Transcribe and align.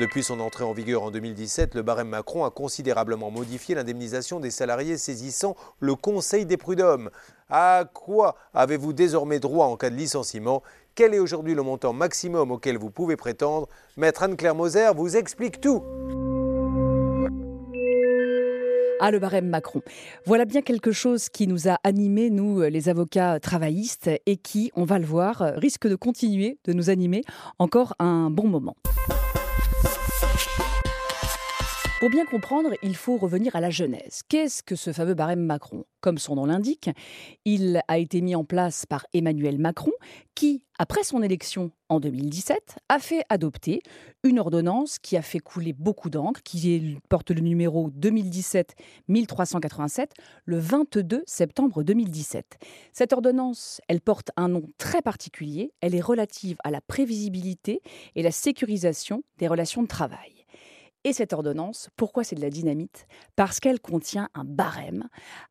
Depuis 0.00 0.24
son 0.24 0.40
entrée 0.40 0.64
en 0.64 0.72
vigueur 0.72 1.04
en 1.04 1.12
2017, 1.12 1.76
le 1.76 1.82
barème 1.82 2.08
Macron 2.08 2.44
a 2.44 2.50
considérablement 2.50 3.30
modifié 3.30 3.76
l'indemnisation 3.76 4.40
des 4.40 4.50
salariés 4.50 4.96
saisissant 4.96 5.54
le 5.78 5.94
Conseil 5.94 6.46
des 6.46 6.56
prud'hommes. 6.56 7.10
À 7.48 7.84
quoi 7.94 8.34
avez-vous 8.54 8.92
désormais 8.92 9.38
droit 9.38 9.66
en 9.66 9.76
cas 9.76 9.90
de 9.90 9.94
licenciement? 9.94 10.64
Quel 10.96 11.14
est 11.14 11.20
aujourd'hui 11.20 11.54
le 11.54 11.62
montant 11.62 11.92
maximum 11.92 12.50
auquel 12.50 12.76
vous 12.76 12.90
pouvez 12.90 13.14
prétendre? 13.14 13.68
Maître 13.96 14.24
Anne-Claire 14.24 14.56
Moser 14.56 14.90
vous 14.96 15.16
explique 15.16 15.60
tout. 15.60 15.84
Ah, 18.98 19.12
le 19.12 19.20
barème 19.20 19.48
Macron. 19.48 19.80
Voilà 20.26 20.44
bien 20.44 20.62
quelque 20.62 20.90
chose 20.90 21.28
qui 21.28 21.46
nous 21.46 21.68
a 21.68 21.78
animés, 21.84 22.30
nous, 22.30 22.62
les 22.62 22.88
avocats 22.88 23.38
travaillistes, 23.38 24.10
et 24.26 24.38
qui, 24.38 24.72
on 24.74 24.84
va 24.84 24.98
le 24.98 25.06
voir, 25.06 25.52
risque 25.54 25.86
de 25.86 25.94
continuer 25.94 26.58
de 26.64 26.72
nous 26.72 26.90
animer 26.90 27.22
encore 27.60 27.94
un 28.00 28.28
bon 28.30 28.48
moment. 28.48 28.74
Pour 32.04 32.10
bien 32.10 32.26
comprendre, 32.26 32.74
il 32.82 32.96
faut 32.96 33.16
revenir 33.16 33.56
à 33.56 33.62
la 33.62 33.70
genèse. 33.70 34.20
Qu'est-ce 34.28 34.62
que 34.62 34.76
ce 34.76 34.92
fameux 34.92 35.14
barème 35.14 35.40
Macron? 35.40 35.86
Comme 36.02 36.18
son 36.18 36.34
nom 36.34 36.44
l'indique, 36.44 36.90
il 37.46 37.80
a 37.88 37.96
été 37.96 38.20
mis 38.20 38.34
en 38.34 38.44
place 38.44 38.84
par 38.84 39.06
Emmanuel 39.14 39.58
Macron, 39.58 39.92
qui, 40.34 40.62
après 40.78 41.02
son 41.02 41.22
élection 41.22 41.70
en 41.88 42.00
2017, 42.00 42.76
a 42.90 42.98
fait 42.98 43.22
adopter 43.30 43.80
une 44.22 44.38
ordonnance 44.38 44.98
qui 44.98 45.16
a 45.16 45.22
fait 45.22 45.38
couler 45.38 45.72
beaucoup 45.72 46.10
d'encre, 46.10 46.42
qui 46.42 46.98
porte 47.08 47.30
le 47.30 47.40
numéro 47.40 47.88
2017-1387, 47.88 50.08
le 50.44 50.58
22 50.58 51.22
septembre 51.26 51.84
2017. 51.84 52.58
Cette 52.92 53.14
ordonnance, 53.14 53.80
elle 53.88 54.02
porte 54.02 54.30
un 54.36 54.48
nom 54.48 54.64
très 54.76 55.00
particulier, 55.00 55.72
elle 55.80 55.94
est 55.94 56.02
relative 56.02 56.58
à 56.64 56.70
la 56.70 56.82
prévisibilité 56.82 57.80
et 58.14 58.22
la 58.22 58.30
sécurisation 58.30 59.24
des 59.38 59.48
relations 59.48 59.82
de 59.82 59.88
travail. 59.88 60.33
Et 61.06 61.12
cette 61.12 61.34
ordonnance, 61.34 61.90
pourquoi 61.96 62.24
c'est 62.24 62.34
de 62.34 62.40
la 62.40 62.48
dynamite? 62.48 63.06
Parce 63.36 63.60
qu'elle 63.60 63.78
contient 63.78 64.30
un 64.32 64.44
barème, 64.44 65.08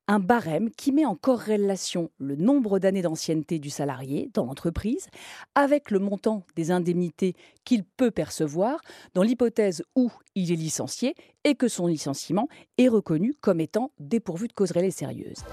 un 0.07 0.19
barème 0.19 0.71
qui 0.71 0.91
met 0.91 1.05
en 1.05 1.15
corrélation 1.15 2.09
le 2.17 2.35
nombre 2.35 2.79
d'années 2.79 3.03
d'ancienneté 3.03 3.59
du 3.59 3.69
salarié 3.69 4.31
dans 4.33 4.45
l'entreprise 4.45 5.09
avec 5.53 5.91
le 5.91 5.99
montant 5.99 6.43
des 6.55 6.71
indemnités 6.71 7.35
qu'il 7.65 7.83
peut 7.83 8.09
percevoir 8.09 8.81
dans 9.13 9.21
l'hypothèse 9.21 9.83
où 9.95 10.11
il 10.33 10.51
est 10.51 10.55
licencié 10.55 11.13
et 11.43 11.53
que 11.53 11.67
son 11.67 11.85
licenciement 11.85 12.47
est 12.79 12.87
reconnu 12.87 13.35
comme 13.39 13.59
étant 13.59 13.91
dépourvu 13.99 14.47
de 14.47 14.53
cause 14.53 14.71
réelle 14.71 14.87
et. 14.87 15.45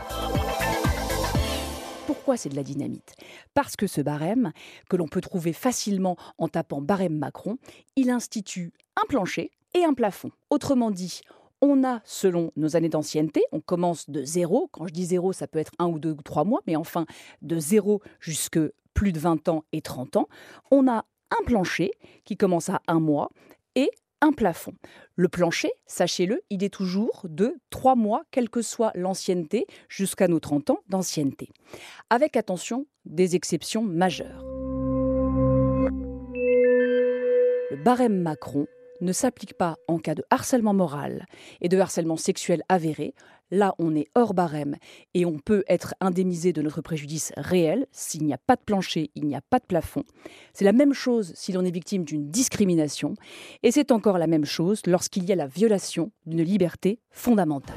Pourquoi 2.06 2.38
c'est 2.38 2.48
de 2.48 2.56
la 2.56 2.62
dynamite? 2.62 3.16
Parce 3.52 3.76
que 3.76 3.86
ce 3.86 4.00
barème, 4.00 4.52
que 4.88 4.96
l'on 4.96 5.08
peut 5.08 5.20
trouver 5.20 5.52
facilement 5.52 6.16
en 6.38 6.48
tapant 6.48 6.80
barème 6.80 7.18
Macron, 7.18 7.58
il 7.96 8.08
institue 8.08 8.72
un 8.96 9.06
plancher 9.06 9.50
et 9.74 9.84
un 9.84 9.94
plafond. 9.94 10.30
Autrement 10.50 10.90
dit, 10.90 11.20
on 11.62 11.84
a, 11.84 12.00
selon 12.04 12.52
nos 12.56 12.76
années 12.76 12.88
d'ancienneté, 12.88 13.42
on 13.52 13.60
commence 13.60 14.08
de 14.08 14.24
zéro. 14.24 14.68
Quand 14.72 14.86
je 14.86 14.92
dis 14.92 15.04
zéro, 15.06 15.32
ça 15.32 15.46
peut 15.46 15.58
être 15.58 15.72
un 15.78 15.86
ou 15.86 15.98
deux 15.98 16.12
ou 16.12 16.22
trois 16.22 16.44
mois, 16.44 16.60
mais 16.66 16.76
enfin, 16.76 17.06
de 17.42 17.58
zéro 17.58 18.00
jusque 18.18 18.58
plus 18.94 19.12
de 19.12 19.18
20 19.18 19.48
ans 19.48 19.64
et 19.72 19.82
30 19.82 20.16
ans. 20.16 20.28
On 20.70 20.88
a 20.88 21.04
un 21.30 21.44
plancher 21.44 21.92
qui 22.24 22.36
commence 22.36 22.70
à 22.70 22.80
un 22.86 23.00
mois 23.00 23.30
et 23.74 23.90
un 24.20 24.32
plafond. 24.32 24.74
Le 25.16 25.28
plancher, 25.28 25.70
sachez-le, 25.86 26.42
il 26.50 26.64
est 26.64 26.72
toujours 26.72 27.22
de 27.24 27.56
trois 27.70 27.94
mois, 27.94 28.22
quelle 28.30 28.50
que 28.50 28.62
soit 28.62 28.92
l'ancienneté, 28.94 29.66
jusqu'à 29.88 30.28
nos 30.28 30.40
30 30.40 30.70
ans 30.70 30.78
d'ancienneté. 30.88 31.50
Avec 32.10 32.36
attention, 32.36 32.86
des 33.04 33.36
exceptions 33.36 33.82
majeures. 33.82 34.44
Le 37.70 37.76
barème 37.82 38.20
Macron 38.20 38.66
ne 39.00 39.12
s'applique 39.12 39.54
pas 39.54 39.76
en 39.88 39.98
cas 39.98 40.14
de 40.14 40.24
harcèlement 40.30 40.74
moral 40.74 41.26
et 41.60 41.68
de 41.68 41.78
harcèlement 41.78 42.16
sexuel 42.16 42.62
avéré. 42.68 43.14
Là, 43.50 43.74
on 43.78 43.96
est 43.96 44.06
hors 44.14 44.32
barème 44.32 44.76
et 45.14 45.26
on 45.26 45.38
peut 45.38 45.64
être 45.68 45.94
indemnisé 46.00 46.52
de 46.52 46.62
notre 46.62 46.82
préjudice 46.82 47.32
réel 47.36 47.86
s'il 47.90 48.24
n'y 48.24 48.32
a 48.32 48.38
pas 48.38 48.56
de 48.56 48.62
plancher, 48.64 49.10
il 49.14 49.26
n'y 49.26 49.34
a 49.34 49.40
pas 49.40 49.58
de 49.58 49.64
plafond. 49.64 50.04
C'est 50.52 50.64
la 50.64 50.72
même 50.72 50.92
chose 50.92 51.32
si 51.34 51.52
l'on 51.52 51.64
est 51.64 51.70
victime 51.70 52.04
d'une 52.04 52.30
discrimination 52.30 53.14
et 53.62 53.72
c'est 53.72 53.90
encore 53.90 54.18
la 54.18 54.28
même 54.28 54.44
chose 54.44 54.82
lorsqu'il 54.86 55.24
y 55.24 55.32
a 55.32 55.36
la 55.36 55.48
violation 55.48 56.12
d'une 56.26 56.42
liberté 56.42 57.00
fondamentale. 57.10 57.76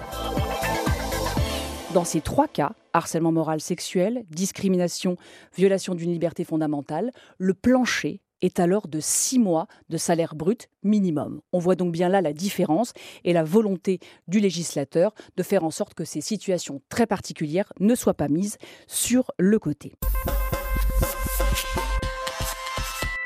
Dans 1.94 2.06
ces 2.06 2.22
trois 2.22 2.48
cas, 2.48 2.74
harcèlement 2.94 3.32
moral 3.32 3.62
sexuel, 3.62 4.26
discrimination, 4.32 5.16
violation 5.56 5.94
d'une 5.94 6.12
liberté 6.12 6.44
fondamentale, 6.44 7.12
le 7.38 7.54
plancher 7.54 8.20
est 8.44 8.60
alors 8.60 8.88
de 8.88 9.00
six 9.00 9.40
mois 9.40 9.68
de 9.90 9.98
salaire 9.98 10.36
brut 10.36 10.70
minimum. 10.84 11.42
On 11.52 11.60
voit 11.60 11.76
donc 11.76 11.92
bien 11.92 12.10
là 12.10 12.22
la 12.22 12.34
différence 12.34 12.94
et 13.24 13.34
la 13.34 13.44
volonté 13.44 14.00
du 14.28 14.40
législateur 14.40 15.14
de 15.38 15.44
faire 15.44 15.64
en 15.64 15.72
sorte 15.72 15.94
que 15.94 16.06
ces 16.06 16.22
situations 16.22 16.82
très 16.90 17.08
particulières 17.08 17.72
ne 17.80 17.96
soient 17.96 18.14
pas 18.14 18.28
mises 18.28 18.58
sur 18.88 19.32
le 19.40 19.58
côté. 19.60 19.94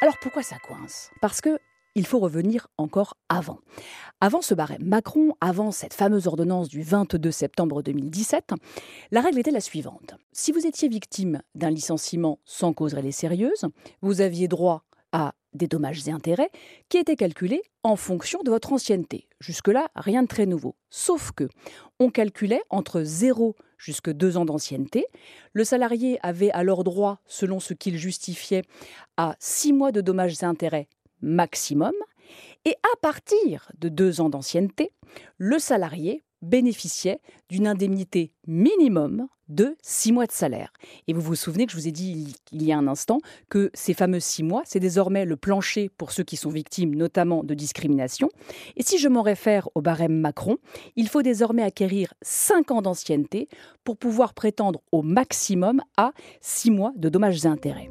Alors 0.01 0.16
pourquoi 0.22 0.44
ça 0.44 0.57
coince? 0.59 1.09
Parce 1.22 1.41
que 1.41 1.59
il 1.95 2.05
faut 2.05 2.19
revenir 2.19 2.67
encore 2.78 3.17
avant. 3.28 3.57
Avant 4.22 4.44
ce 4.44 4.53
barème 4.53 4.84
Macron, 4.84 5.34
avant 5.41 5.72
cette 5.72 5.95
fameuse 5.95 6.28
ordonnance 6.28 6.69
du 6.69 6.84
22 6.84 7.31
septembre 7.31 7.81
2017, 7.81 8.53
la 9.09 9.22
règle 9.22 9.39
était 9.39 9.49
la 9.49 9.61
suivante. 9.61 10.13
Si 10.31 10.51
vous 10.51 10.67
étiez 10.67 10.89
victime 10.89 11.41
d'un 11.55 11.72
licenciement 11.72 12.38
sans 12.45 12.72
cause 12.72 12.94
réelle 12.94 13.07
et 13.07 13.11
sérieuse, 13.11 13.66
vous 14.01 14.22
aviez 14.22 14.47
droit 14.47 14.84
à 15.17 15.33
des 15.53 15.67
dommages 15.67 16.07
et 16.07 16.11
intérêts 16.11 16.51
qui 16.89 16.97
étaient 16.97 17.16
calculés 17.16 17.63
en 17.81 17.95
fonction 17.95 18.44
de 18.44 18.51
votre 18.51 18.72
ancienneté. 18.72 19.28
Jusque-là, 19.39 19.89
rien 19.95 20.22
de 20.22 20.28
très 20.28 20.45
nouveau. 20.45 20.75
Sauf 20.91 21.31
que 21.31 21.50
on 22.00 22.11
calculait 22.11 22.61
entre 22.69 23.01
0 23.01 23.55
jusque 23.79 24.11
2 24.11 24.38
ans 24.38 24.45
d'ancienneté. 24.45 25.07
Le 25.53 25.63
salarié 25.63 26.19
avait 26.22 26.51
alors 26.51 26.83
droit, 26.83 27.19
selon 27.25 27.59
ce 27.59 27.73
qu'il 27.73 27.97
justifiait, 27.97 28.61
à 29.17 29.35
6 29.39 29.73
mois 29.73 29.91
de 29.91 30.01
dommages 30.01 30.44
et 30.44 30.45
intérêts 30.45 30.88
maximum. 31.22 31.94
Et 32.66 32.75
à 32.84 32.97
partir 33.01 33.72
de 33.79 33.89
2 33.89 34.22
ans 34.22 34.29
d'ancienneté, 34.29 34.91
le 35.38 35.57
salarié 35.57 36.23
bénéficiait 36.41 37.19
d'une 37.49 37.67
indemnité 37.67 38.31
minimum 38.47 39.27
de 39.49 39.77
six 39.81 40.11
mois 40.11 40.25
de 40.25 40.31
salaire. 40.31 40.73
Et 41.07 41.13
vous 41.13 41.21
vous 41.21 41.35
souvenez 41.35 41.65
que 41.65 41.71
je 41.71 41.77
vous 41.77 41.87
ai 41.87 41.91
dit 41.91 42.35
il 42.51 42.63
y 42.63 42.71
a 42.71 42.77
un 42.77 42.87
instant 42.87 43.19
que 43.49 43.71
ces 43.73 43.93
fameux 43.93 44.19
six 44.19 44.43
mois, 44.43 44.61
c'est 44.65 44.79
désormais 44.79 45.25
le 45.25 45.37
plancher 45.37 45.89
pour 45.97 46.11
ceux 46.11 46.23
qui 46.23 46.37
sont 46.37 46.49
victimes 46.49 46.95
notamment 46.95 47.43
de 47.43 47.53
discrimination. 47.53 48.29
Et 48.75 48.83
si 48.83 48.97
je 48.97 49.07
m'en 49.07 49.21
réfère 49.21 49.69
au 49.75 49.81
barème 49.81 50.19
Macron, 50.19 50.57
il 50.95 51.07
faut 51.07 51.21
désormais 51.21 51.63
acquérir 51.63 52.13
cinq 52.21 52.71
ans 52.71 52.81
d'ancienneté 52.81 53.47
pour 53.83 53.97
pouvoir 53.97 54.33
prétendre 54.33 54.81
au 54.91 55.01
maximum 55.01 55.81
à 55.95 56.11
six 56.41 56.71
mois 56.71 56.91
de 56.95 57.09
dommages 57.09 57.45
et 57.45 57.47
intérêts. 57.47 57.89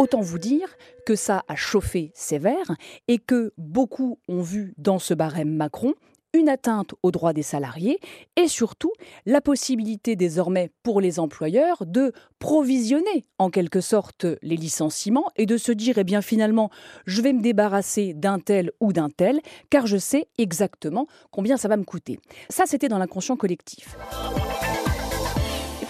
Autant 0.00 0.22
vous 0.22 0.38
dire 0.38 0.78
que 1.04 1.14
ça 1.14 1.44
a 1.46 1.56
chauffé 1.56 2.10
sévère 2.14 2.74
et 3.06 3.18
que 3.18 3.52
beaucoup 3.58 4.18
ont 4.28 4.40
vu 4.40 4.72
dans 4.78 4.98
ce 4.98 5.12
barème 5.12 5.54
Macron 5.54 5.92
une 6.32 6.48
atteinte 6.48 6.94
aux 7.02 7.10
droits 7.10 7.34
des 7.34 7.42
salariés 7.42 8.00
et 8.34 8.48
surtout 8.48 8.92
la 9.26 9.42
possibilité 9.42 10.16
désormais 10.16 10.70
pour 10.82 11.02
les 11.02 11.20
employeurs 11.20 11.84
de 11.84 12.14
provisionner 12.38 13.26
en 13.36 13.50
quelque 13.50 13.82
sorte 13.82 14.24
les 14.40 14.56
licenciements 14.56 15.28
et 15.36 15.44
de 15.44 15.58
se 15.58 15.70
dire 15.70 15.98
eh 15.98 16.04
bien 16.04 16.22
finalement 16.22 16.70
je 17.04 17.20
vais 17.20 17.34
me 17.34 17.42
débarrasser 17.42 18.14
d'un 18.14 18.38
tel 18.38 18.72
ou 18.80 18.94
d'un 18.94 19.10
tel 19.10 19.38
car 19.68 19.86
je 19.86 19.98
sais 19.98 20.28
exactement 20.38 21.08
combien 21.30 21.58
ça 21.58 21.68
va 21.68 21.76
me 21.76 21.84
coûter. 21.84 22.18
Ça 22.48 22.64
c'était 22.64 22.88
dans 22.88 22.96
l'inconscient 22.96 23.36
collectif 23.36 23.98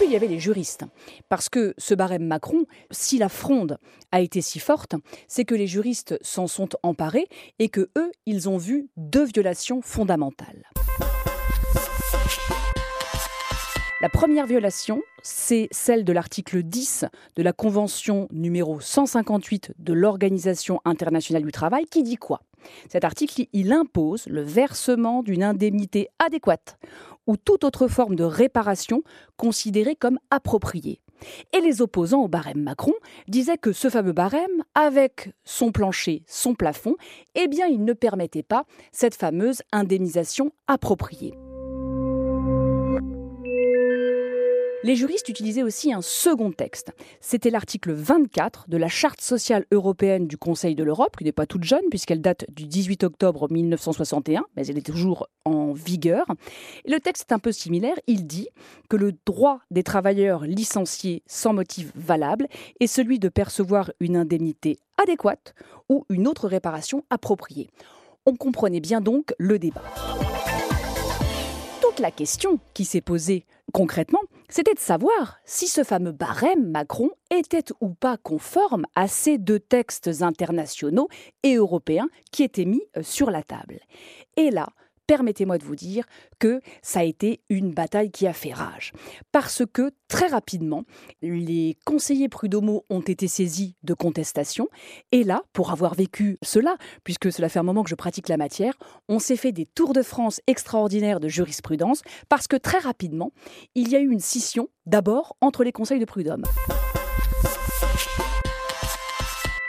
il 0.03 0.11
y 0.11 0.15
avait 0.15 0.27
les 0.27 0.39
juristes. 0.39 0.83
Parce 1.29 1.49
que 1.49 1.73
ce 1.77 1.93
barème 1.93 2.25
Macron, 2.25 2.65
si 2.91 3.17
la 3.17 3.29
fronde 3.29 3.77
a 4.11 4.21
été 4.21 4.41
si 4.41 4.59
forte, 4.59 4.95
c'est 5.27 5.45
que 5.45 5.55
les 5.55 5.67
juristes 5.67 6.17
s'en 6.21 6.47
sont 6.47 6.69
emparés 6.83 7.27
et 7.59 7.69
que 7.69 7.89
eux, 7.97 8.11
ils 8.25 8.49
ont 8.49 8.57
vu 8.57 8.89
deux 8.97 9.25
violations 9.25 9.81
fondamentales. 9.81 10.69
La 14.01 14.09
première 14.09 14.47
violation, 14.47 15.03
c'est 15.21 15.67
celle 15.69 16.03
de 16.03 16.11
l'article 16.11 16.63
10 16.63 17.05
de 17.35 17.43
la 17.43 17.53
Convention 17.53 18.27
numéro 18.31 18.79
158 18.79 19.73
de 19.77 19.93
l'Organisation 19.93 20.81
internationale 20.85 21.43
du 21.43 21.51
travail 21.51 21.85
qui 21.85 22.01
dit 22.01 22.17
quoi? 22.17 22.41
Cet 22.89 23.03
article, 23.03 23.45
il 23.53 23.71
impose 23.71 24.25
le 24.27 24.41
versement 24.41 25.23
d'une 25.23 25.43
indemnité 25.43 26.09
adéquate 26.19 26.77
ou 27.27 27.37
toute 27.37 27.63
autre 27.63 27.87
forme 27.87 28.15
de 28.15 28.23
réparation 28.23 29.03
considérée 29.37 29.95
comme 29.95 30.19
appropriée. 30.31 31.01
Et 31.53 31.61
les 31.61 31.81
opposants 31.81 32.23
au 32.23 32.27
barème 32.27 32.63
Macron 32.63 32.93
disaient 33.27 33.57
que 33.57 33.73
ce 33.73 33.89
fameux 33.89 34.11
barème, 34.11 34.63
avec 34.73 35.31
son 35.43 35.71
plancher, 35.71 36.23
son 36.27 36.55
plafond, 36.55 36.95
eh 37.35 37.47
bien, 37.47 37.67
il 37.67 37.83
ne 37.83 37.93
permettait 37.93 38.43
pas 38.43 38.65
cette 38.91 39.15
fameuse 39.15 39.61
indemnisation 39.71 40.51
appropriée. 40.67 41.33
Les 44.83 44.95
juristes 44.95 45.29
utilisaient 45.29 45.61
aussi 45.61 45.93
un 45.93 46.01
second 46.01 46.51
texte. 46.51 46.91
C'était 47.19 47.51
l'article 47.51 47.91
24 47.91 48.67
de 48.67 48.77
la 48.77 48.87
Charte 48.87 49.21
sociale 49.21 49.65
européenne 49.71 50.25
du 50.25 50.37
Conseil 50.37 50.73
de 50.73 50.83
l'Europe, 50.83 51.17
qui 51.17 51.23
n'est 51.23 51.31
pas 51.31 51.45
toute 51.45 51.63
jeune 51.63 51.83
puisqu'elle 51.91 52.21
date 52.21 52.45
du 52.49 52.65
18 52.65 53.03
octobre 53.03 53.47
1961, 53.51 54.43
mais 54.55 54.65
elle 54.65 54.79
est 54.79 54.85
toujours 54.85 55.27
en 55.45 55.71
vigueur. 55.71 56.25
Le 56.87 56.97
texte 56.99 57.29
est 57.29 57.33
un 57.33 57.39
peu 57.39 57.51
similaire. 57.51 57.95
Il 58.07 58.25
dit 58.25 58.47
que 58.89 58.97
le 58.97 59.13
droit 59.23 59.59
des 59.69 59.83
travailleurs 59.83 60.45
licenciés 60.45 61.21
sans 61.27 61.53
motif 61.53 61.91
valable 61.95 62.47
est 62.79 62.87
celui 62.87 63.19
de 63.19 63.29
percevoir 63.29 63.91
une 63.99 64.15
indemnité 64.15 64.79
adéquate 65.01 65.53
ou 65.89 66.05
une 66.09 66.27
autre 66.27 66.47
réparation 66.47 67.03
appropriée. 67.11 67.69
On 68.25 68.35
comprenait 68.35 68.79
bien 68.79 68.99
donc 68.99 69.35
le 69.37 69.59
débat. 69.59 69.83
Toute 71.81 71.99
la 71.99 72.09
question 72.09 72.57
qui 72.73 72.85
s'est 72.85 73.01
posée 73.01 73.45
concrètement, 73.71 74.21
c'était 74.51 74.73
de 74.73 74.79
savoir 74.79 75.37
si 75.45 75.67
ce 75.67 75.85
fameux 75.85 76.11
barème 76.11 76.69
Macron 76.69 77.09
était 77.33 77.63
ou 77.79 77.93
pas 77.93 78.17
conforme 78.17 78.85
à 78.95 79.07
ces 79.07 79.37
deux 79.37 79.59
textes 79.59 80.09
internationaux 80.21 81.07
et 81.43 81.55
européens 81.55 82.09
qui 82.31 82.43
étaient 82.43 82.65
mis 82.65 82.83
euh, 82.97 83.01
sur 83.01 83.31
la 83.31 83.43
table. 83.43 83.79
Et 84.35 84.51
là, 84.51 84.67
permettez-moi 85.11 85.57
de 85.57 85.65
vous 85.65 85.75
dire 85.75 86.05
que 86.39 86.61
ça 86.81 87.01
a 87.01 87.03
été 87.03 87.41
une 87.49 87.73
bataille 87.73 88.11
qui 88.11 88.27
a 88.27 88.31
fait 88.31 88.53
rage. 88.53 88.93
Parce 89.33 89.63
que 89.65 89.91
très 90.07 90.27
rapidement, 90.27 90.85
les 91.21 91.75
conseillers 91.83 92.29
prud'homaux 92.29 92.85
ont 92.89 93.01
été 93.01 93.27
saisis 93.27 93.75
de 93.83 93.93
contestation. 93.93 94.69
Et 95.11 95.25
là, 95.25 95.43
pour 95.51 95.71
avoir 95.71 95.95
vécu 95.95 96.37
cela, 96.41 96.77
puisque 97.03 97.29
cela 97.29 97.49
fait 97.49 97.59
un 97.59 97.63
moment 97.63 97.83
que 97.83 97.89
je 97.89 97.95
pratique 97.95 98.29
la 98.29 98.37
matière, 98.37 98.73
on 99.09 99.19
s'est 99.19 99.35
fait 99.35 99.51
des 99.51 99.65
tours 99.65 99.91
de 99.91 100.01
France 100.01 100.39
extraordinaires 100.47 101.19
de 101.19 101.27
jurisprudence 101.27 102.03
parce 102.29 102.47
que 102.47 102.55
très 102.55 102.79
rapidement, 102.79 103.33
il 103.75 103.89
y 103.89 103.97
a 103.97 103.99
eu 103.99 104.09
une 104.09 104.21
scission, 104.21 104.69
d'abord 104.85 105.35
entre 105.41 105.65
les 105.65 105.73
conseils 105.73 105.99
de 105.99 106.05
prud'homme. 106.05 106.45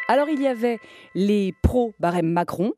Alors 0.06 0.28
il 0.28 0.40
y 0.40 0.46
avait 0.46 0.78
les 1.16 1.52
pro-barème 1.64 2.30
Macron 2.30 2.74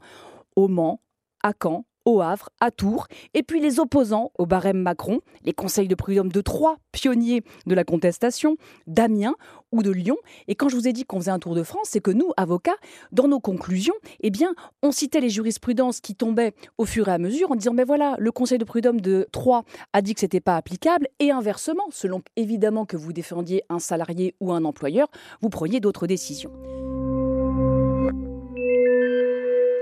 au 0.56 0.68
Mans, 0.68 1.02
à 1.42 1.52
Caen, 1.62 1.84
au 2.04 2.20
Havre, 2.20 2.50
à 2.60 2.70
Tours, 2.70 3.06
et 3.34 3.42
puis 3.42 3.60
les 3.60 3.80
opposants 3.80 4.30
au 4.38 4.46
barème 4.46 4.78
Macron, 4.78 5.20
les 5.44 5.52
conseils 5.52 5.88
de 5.88 5.94
prud'homme 5.94 6.30
de 6.30 6.40
Troyes, 6.40 6.76
pionniers 6.92 7.42
de 7.66 7.74
la 7.74 7.84
contestation, 7.84 8.56
d'Amiens 8.86 9.34
ou 9.72 9.82
de 9.82 9.90
Lyon. 9.90 10.16
Et 10.48 10.54
quand 10.54 10.68
je 10.68 10.76
vous 10.76 10.86
ai 10.88 10.92
dit 10.92 11.04
qu'on 11.04 11.18
faisait 11.18 11.30
un 11.30 11.38
tour 11.38 11.54
de 11.54 11.62
France, 11.62 11.88
c'est 11.90 12.00
que 12.00 12.10
nous, 12.10 12.30
avocats, 12.36 12.76
dans 13.12 13.28
nos 13.28 13.40
conclusions, 13.40 13.94
eh 14.20 14.30
bien, 14.30 14.54
on 14.82 14.92
citait 14.92 15.20
les 15.20 15.30
jurisprudences 15.30 16.00
qui 16.00 16.14
tombaient 16.14 16.54
au 16.78 16.84
fur 16.84 17.08
et 17.08 17.12
à 17.12 17.18
mesure 17.18 17.50
en 17.50 17.56
disant, 17.56 17.72
mais 17.72 17.84
voilà, 17.84 18.16
le 18.18 18.32
conseil 18.32 18.58
de 18.58 18.64
prud'homme 18.64 19.00
de 19.00 19.26
Troyes 19.32 19.64
a 19.92 20.02
dit 20.02 20.14
que 20.14 20.20
c'était 20.20 20.40
pas 20.40 20.56
applicable, 20.56 21.08
et 21.18 21.30
inversement, 21.30 21.86
selon 21.90 22.22
évidemment 22.36 22.86
que 22.86 22.96
vous 22.96 23.12
défendiez 23.12 23.62
un 23.68 23.78
salarié 23.78 24.34
ou 24.40 24.52
un 24.52 24.64
employeur, 24.64 25.08
vous 25.40 25.48
preniez 25.48 25.80
d'autres 25.80 26.06
décisions. 26.06 26.52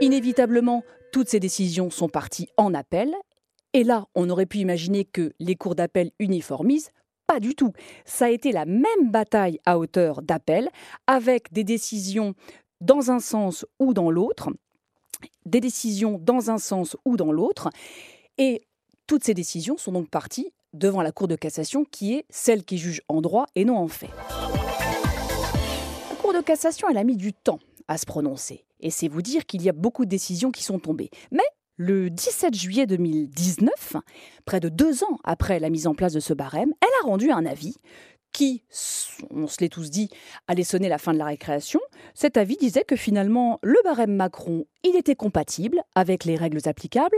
Inévitablement, 0.02 0.82
toutes 1.12 1.28
ces 1.28 1.38
décisions 1.38 1.88
sont 1.88 2.08
parties 2.08 2.49
en 2.56 2.75
appel. 2.75 3.14
Et 3.72 3.84
là, 3.84 4.08
on 4.16 4.28
aurait 4.31 4.46
pu 4.46 4.58
imaginer 4.58 5.04
que 5.04 5.32
les 5.38 5.54
cours 5.54 5.76
d'appel 5.76 6.10
uniformisent. 6.19 6.90
Pas 7.28 7.38
du 7.38 7.54
tout. 7.54 7.72
Ça 8.04 8.25
a 8.25 8.31
été 8.31 8.50
la 8.50 8.64
même 8.64 9.12
bataille 9.12 9.60
à 9.64 9.78
hauteur 9.78 10.20
d'appel, 10.20 10.70
avec 11.06 11.52
des 11.52 11.62
décisions 11.62 12.34
dans 12.81 13.12
un 13.12 13.20
sens 13.20 13.64
ou 13.78 13.94
dans 13.94 14.10
l'autre, 14.10 14.50
des 15.46 15.60
décisions 15.60 16.19
dans 16.20 16.50
un 16.50 16.58
sens 16.58 16.96
ou 17.04 17.16
dans 17.16 17.31
l'autre. 17.31 17.70
Et 18.38 18.62
toutes 19.06 19.22
ces 19.22 19.34
décisions 19.34 19.78
sont 19.78 19.93
donc 19.93 20.10
parties 20.10 20.52
devant 20.75 21.02
la 21.02 21.12
Cour 21.12 21.28
de 21.28 21.37
cassation, 21.37 21.84
qui 21.84 22.14
est 22.14 22.25
celle 22.28 22.64
qui 22.64 22.76
juge 22.76 23.02
en 23.06 23.20
droit 23.20 23.46
et 23.54 23.64
non 23.64 23.76
en 23.76 23.87
fait. 23.88 24.10
La 26.10 26.16
Cour 26.16 26.32
de 26.32 26.40
cassation, 26.40 26.88
elle 26.90 26.99
a 26.99 27.04
mis 27.04 27.16
du 27.16 27.32
temps 27.32 27.60
à 27.87 27.99
se 27.99 28.04
prononcer. 28.04 28.64
Et 28.82 28.90
c'est 28.90 29.08
vous 29.08 29.23
dire 29.23 29.46
qu'il 29.46 29.62
y 29.62 29.69
a 29.69 29.73
beaucoup 29.73 30.05
de 30.05 30.11
décisions 30.11 30.50
qui 30.50 30.62
sont 30.62 30.79
tombées. 30.79 31.11
Mais 31.31 31.43
le 31.76 32.11
17 32.11 32.55
juillet 32.55 32.87
2019, 32.87 33.96
près 34.44 34.61
de 34.61 34.69
deux 34.69 35.05
ans 35.05 35.19
après 35.25 35.58
la 35.58 35.70
mise 35.70 35.87
en 35.87 35.94
place 35.94 36.12
de 36.12 36.20
ce 36.20 36.34
barème, 36.34 36.73
elle 36.81 36.88
a 37.02 37.06
rendu 37.06 37.31
un 37.31 37.46
avis 37.46 37.76
qui, 38.32 38.62
on 39.31 39.46
se 39.46 39.58
l'est 39.61 39.69
tous 39.69 39.90
dit, 39.90 40.11
allait 40.49 40.64
sonner 40.64 40.88
la 40.88 40.99
fin 40.99 41.12
de 41.12 41.19
la 41.19 41.26
récréation. 41.26 41.81
Cet 42.14 42.37
avis 42.37 42.56
disait 42.56 42.84
que 42.84 42.96
finalement, 42.96 43.58
le 43.62 43.79
barème 43.84 44.14
Macron, 44.14 44.67
il 44.84 44.96
était 44.96 45.14
compatible 45.14 45.82
avec 45.94 46.25
les 46.25 46.37
règles 46.37 46.61
applicables, 46.67 47.17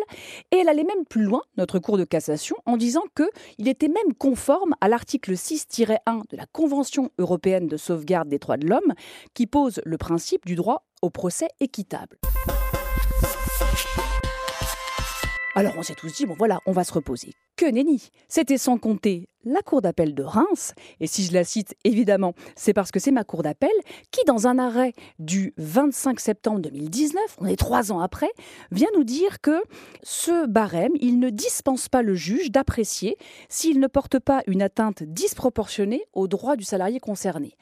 et 0.50 0.56
elle 0.56 0.68
allait 0.68 0.84
même 0.84 1.04
plus 1.08 1.22
loin, 1.22 1.42
notre 1.56 1.78
cour 1.78 1.98
de 1.98 2.04
cassation, 2.04 2.56
en 2.66 2.76
disant 2.76 3.04
qu'il 3.16 3.68
était 3.68 3.88
même 3.88 4.14
conforme 4.18 4.74
à 4.80 4.88
l'article 4.88 5.32
6-1 5.32 5.96
de 6.30 6.36
la 6.36 6.46
Convention 6.46 7.10
européenne 7.18 7.68
de 7.68 7.76
sauvegarde 7.76 8.28
des 8.28 8.38
droits 8.38 8.56
de 8.56 8.66
l'homme, 8.66 8.94
qui 9.34 9.46
pose 9.46 9.80
le 9.84 9.98
principe 9.98 10.44
du 10.46 10.56
droit 10.56 10.86
au 11.02 11.10
procès 11.10 11.48
équitable. 11.60 12.18
Alors 15.56 15.74
on 15.76 15.84
s'est 15.84 15.94
tous 15.94 16.12
dit, 16.12 16.26
bon 16.26 16.34
voilà, 16.36 16.58
on 16.66 16.72
va 16.72 16.82
se 16.82 16.92
reposer. 16.92 17.32
Que 17.56 17.66
nenni. 17.66 18.08
C'était 18.28 18.58
sans 18.58 18.76
compter 18.76 19.28
la 19.44 19.62
cour 19.62 19.82
d'appel 19.82 20.14
de 20.14 20.24
Reims, 20.24 20.72
et 20.98 21.06
si 21.06 21.22
je 21.22 21.32
la 21.32 21.44
cite 21.44 21.76
évidemment, 21.84 22.34
c'est 22.56 22.72
parce 22.72 22.90
que 22.90 22.98
c'est 22.98 23.12
ma 23.12 23.22
cour 23.22 23.44
d'appel, 23.44 23.70
qui 24.10 24.24
dans 24.26 24.48
un 24.48 24.58
arrêt 24.58 24.94
du 25.20 25.54
25 25.58 26.18
septembre 26.18 26.60
2019, 26.60 27.22
on 27.38 27.46
est 27.46 27.54
trois 27.54 27.92
ans 27.92 28.00
après, 28.00 28.30
vient 28.72 28.88
nous 28.96 29.04
dire 29.04 29.40
que 29.40 29.62
ce 30.02 30.46
barème, 30.46 30.92
il 31.00 31.20
ne 31.20 31.30
dispense 31.30 31.88
pas 31.88 32.02
le 32.02 32.14
juge 32.16 32.50
d'apprécier 32.50 33.16
s'il 33.48 33.78
ne 33.78 33.86
porte 33.86 34.18
pas 34.18 34.42
une 34.48 34.62
atteinte 34.62 35.04
disproportionnée 35.04 36.02
aux 36.14 36.26
droits 36.26 36.56
du 36.56 36.64
salarié 36.64 36.98
concerné 36.98 37.56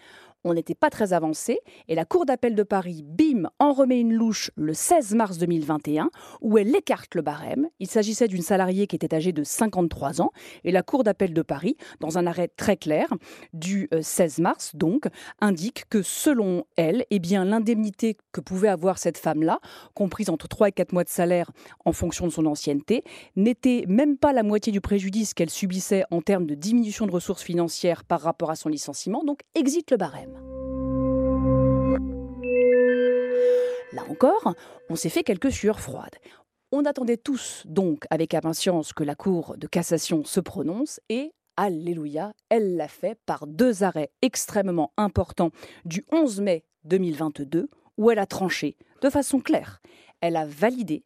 on 0.44 0.54
n'était 0.54 0.74
pas 0.74 0.90
très 0.90 1.12
avancé 1.12 1.60
et 1.88 1.94
la 1.94 2.04
Cour 2.04 2.26
d'appel 2.26 2.54
de 2.54 2.62
Paris, 2.62 3.04
bim, 3.04 3.48
en 3.58 3.72
remet 3.72 4.00
une 4.00 4.12
louche 4.12 4.50
le 4.56 4.74
16 4.74 5.14
mars 5.14 5.38
2021 5.38 6.10
où 6.40 6.58
elle 6.58 6.74
écarte 6.74 7.14
le 7.14 7.22
barème. 7.22 7.68
Il 7.80 7.86
s'agissait 7.86 8.28
d'une 8.28 8.42
salariée 8.42 8.86
qui 8.86 8.96
était 8.96 9.14
âgée 9.14 9.32
de 9.32 9.44
53 9.44 10.20
ans 10.20 10.32
et 10.64 10.72
la 10.72 10.82
Cour 10.82 11.04
d'appel 11.04 11.32
de 11.32 11.42
Paris, 11.42 11.76
dans 12.00 12.18
un 12.18 12.26
arrêt 12.26 12.48
très 12.48 12.76
clair 12.76 13.08
du 13.52 13.88
16 14.00 14.38
euh, 14.38 14.42
mars 14.42 14.72
donc, 14.74 15.06
indique 15.40 15.84
que 15.88 16.02
selon 16.02 16.64
elle, 16.76 17.04
eh 17.10 17.18
bien 17.18 17.44
l'indemnité 17.44 18.16
que 18.32 18.40
pouvait 18.40 18.68
avoir 18.68 18.98
cette 18.98 19.18
femme-là, 19.18 19.60
comprise 19.94 20.30
entre 20.30 20.48
3 20.48 20.68
et 20.68 20.72
4 20.72 20.92
mois 20.92 21.04
de 21.04 21.08
salaire 21.08 21.50
en 21.84 21.92
fonction 21.92 22.26
de 22.26 22.32
son 22.32 22.46
ancienneté, 22.46 23.04
n'était 23.36 23.84
même 23.88 24.16
pas 24.16 24.32
la 24.32 24.42
moitié 24.42 24.72
du 24.72 24.80
préjudice 24.80 25.34
qu'elle 25.34 25.50
subissait 25.50 26.04
en 26.10 26.20
termes 26.20 26.46
de 26.46 26.54
diminution 26.54 27.06
de 27.06 27.12
ressources 27.12 27.42
financières 27.42 28.04
par 28.04 28.20
rapport 28.20 28.50
à 28.50 28.56
son 28.56 28.68
licenciement, 28.68 29.24
donc 29.24 29.40
exit 29.54 29.90
le 29.90 29.96
barème. 29.96 30.31
Là 33.92 34.04
encore, 34.08 34.54
on 34.88 34.96
s'est 34.96 35.08
fait 35.08 35.22
quelques 35.22 35.52
sueurs 35.52 35.80
froides. 35.80 36.16
On 36.70 36.84
attendait 36.84 37.18
tous 37.18 37.62
donc 37.66 38.06
avec 38.10 38.34
impatience 38.34 38.92
que 38.92 39.04
la 39.04 39.14
Cour 39.14 39.56
de 39.58 39.66
cassation 39.66 40.24
se 40.24 40.40
prononce 40.40 41.00
et 41.08 41.32
Alléluia, 41.58 42.32
elle 42.48 42.76
l'a 42.76 42.88
fait 42.88 43.18
par 43.26 43.46
deux 43.46 43.82
arrêts 43.82 44.10
extrêmement 44.22 44.90
importants 44.96 45.50
du 45.84 46.06
11 46.10 46.40
mai 46.40 46.64
2022 46.84 47.68
où 47.98 48.10
elle 48.10 48.18
a 48.18 48.26
tranché 48.26 48.76
de 49.02 49.10
façon 49.10 49.38
claire. 49.38 49.82
Elle 50.22 50.36
a 50.36 50.46
validé 50.46 51.04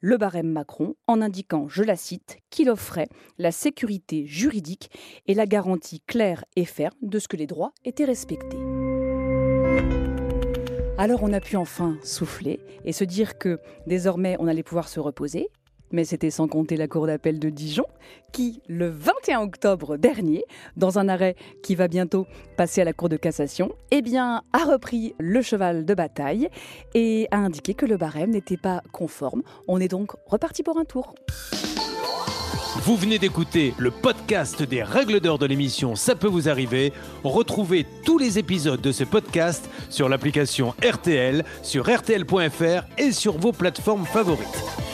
le 0.00 0.16
barème 0.16 0.50
Macron 0.50 0.94
en 1.06 1.20
indiquant, 1.20 1.68
je 1.68 1.82
la 1.82 1.96
cite, 1.96 2.38
qu'il 2.50 2.70
offrait 2.70 3.08
la 3.38 3.52
sécurité 3.52 4.26
juridique 4.26 4.90
et 5.26 5.34
la 5.34 5.46
garantie 5.46 6.00
claire 6.06 6.44
et 6.56 6.64
ferme 6.64 6.96
de 7.02 7.18
ce 7.18 7.28
que 7.28 7.36
les 7.36 7.46
droits 7.46 7.72
étaient 7.84 8.04
respectés. 8.04 8.58
Alors 10.98 11.22
on 11.22 11.32
a 11.32 11.40
pu 11.40 11.56
enfin 11.56 11.96
souffler 12.02 12.58
et 12.84 12.92
se 12.92 13.04
dire 13.04 13.38
que 13.38 13.60
désormais 13.86 14.36
on 14.40 14.48
allait 14.48 14.64
pouvoir 14.64 14.88
se 14.88 14.98
reposer. 14.98 15.48
Mais 15.92 16.04
c'était 16.04 16.30
sans 16.30 16.48
compter 16.48 16.76
la 16.76 16.88
Cour 16.88 17.06
d'appel 17.06 17.38
de 17.38 17.50
Dijon, 17.50 17.86
qui, 18.32 18.62
le 18.68 18.88
21 18.88 19.40
octobre 19.42 19.96
dernier, 19.96 20.44
dans 20.76 20.98
un 20.98 21.08
arrêt 21.08 21.36
qui 21.62 21.74
va 21.74 21.88
bientôt 21.88 22.26
passer 22.56 22.80
à 22.80 22.84
la 22.84 22.92
Cour 22.92 23.08
de 23.08 23.16
cassation, 23.16 23.70
eh 23.90 24.02
a 24.16 24.64
repris 24.64 25.14
le 25.18 25.42
cheval 25.42 25.84
de 25.84 25.94
bataille 25.94 26.48
et 26.94 27.28
a 27.30 27.36
indiqué 27.36 27.74
que 27.74 27.86
le 27.86 27.96
barème 27.96 28.30
n'était 28.30 28.56
pas 28.56 28.82
conforme. 28.92 29.42
On 29.66 29.80
est 29.80 29.88
donc 29.88 30.12
reparti 30.26 30.62
pour 30.62 30.78
un 30.78 30.84
tour. 30.84 31.14
Vous 32.82 32.96
venez 32.96 33.18
d'écouter 33.18 33.74
le 33.76 33.90
podcast 33.90 34.62
des 34.62 34.82
règles 34.82 35.20
d'or 35.20 35.38
de 35.38 35.46
l'émission 35.46 35.96
Ça 35.96 36.14
peut 36.14 36.28
vous 36.28 36.48
arriver. 36.48 36.92
Retrouvez 37.24 37.84
tous 38.04 38.18
les 38.18 38.38
épisodes 38.38 38.80
de 38.80 38.92
ce 38.92 39.04
podcast 39.04 39.68
sur 39.90 40.08
l'application 40.08 40.74
RTL, 40.82 41.44
sur 41.62 41.84
rtl.fr 41.86 42.84
et 42.96 43.12
sur 43.12 43.36
vos 43.36 43.52
plateformes 43.52 44.06
favorites. 44.06 44.87